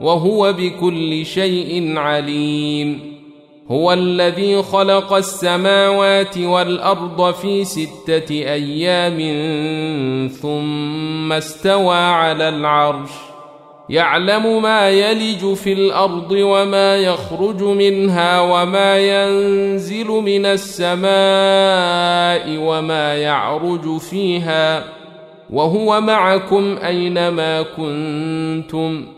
[0.00, 3.18] وهو بكل شيء عليم.
[3.70, 9.18] هو الذي خلق السماوات والأرض في ستة أيام
[10.28, 13.10] ثم استوى على العرش.
[13.88, 21.08] يعلم ما يلج في الأرض وما يخرج منها وما ينزل من السماء
[22.58, 24.84] وما يعرج فيها.
[25.50, 29.17] وهو معكم أينما كنتم.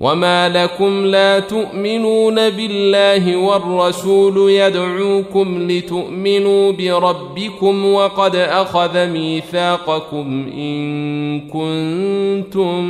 [0.00, 12.84] وما لكم لا تؤمنون بالله والرسول يدعوكم لتؤمنوا بربكم وقد اخذ ميثاقكم ان كنتم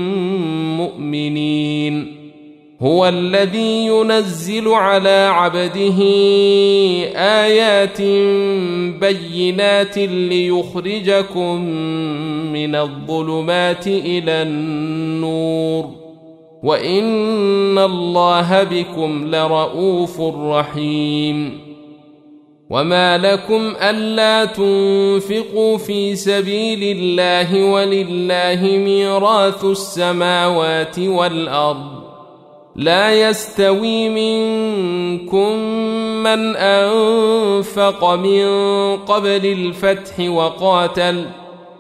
[0.77, 2.19] مؤمنين
[2.83, 6.03] هو الذي ينزل على عبده
[7.17, 8.01] ايات
[9.01, 11.65] بينات ليخرجكم
[12.53, 16.08] من الظلمات إلى النور
[16.63, 21.69] وان الله بكم لرءوف رحيم
[22.71, 31.99] وما لكم الا تنفقوا في سبيل الله ولله ميراث السماوات والارض
[32.77, 35.53] لا يستوي منكم
[36.23, 38.47] من انفق من
[38.97, 41.25] قبل الفتح وقاتل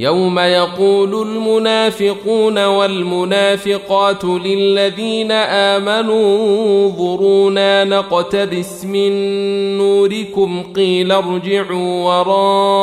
[0.00, 6.38] يوم يقول المنافقون والمنافقات للذين آمنوا
[6.86, 9.12] انظرونا نقتبس من
[9.78, 12.04] نوركم قيل ارجعوا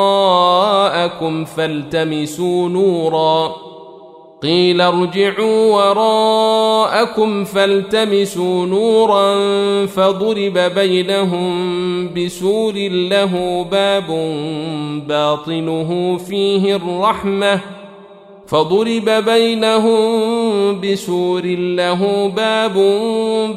[0.01, 3.66] وراءكم فالتمسوا نورا
[4.43, 9.35] قيل ارجعوا وراءكم فالتمسوا نورا
[9.85, 14.07] فضرب بينهم بسور له باب
[15.07, 17.59] باطنه فيه الرحمة
[18.47, 22.73] فضرب بينهم بسور له باب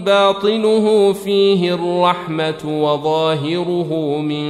[0.04, 4.46] باطنه فيه الرحمة وظاهره من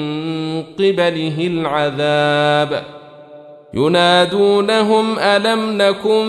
[0.63, 3.00] قبله العذاب
[3.75, 6.27] ينادونهم ألم نكن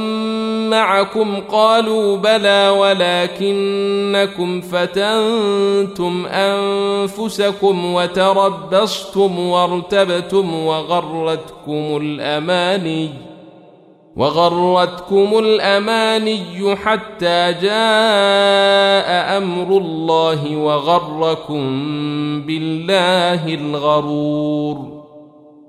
[0.69, 13.09] معكم قالوا بلى ولكنكم فتنتم أنفسكم وتربصتم وارتبتم وغرتكم الأماني
[14.15, 21.61] وغرتكم الأماني حتى جاء أمر الله وغركم
[22.41, 25.00] بالله الغرور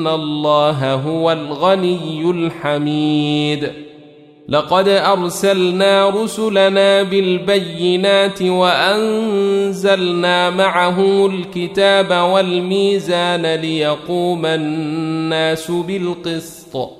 [0.00, 3.72] فان الله هو الغني الحميد
[4.48, 9.70] لقد ارسلنا رسلنا بالبينات وانزلنا
[10.50, 16.99] معهم الكتاب والميزان ليقوم الناس بالقسط